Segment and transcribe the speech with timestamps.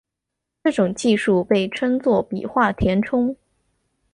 [0.63, 3.35] 这种技术被称作笔画填充。